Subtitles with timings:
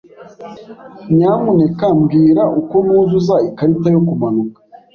[1.15, 4.59] Nyamuneka mbwira uko nuzuza ikarita yo kumanuka.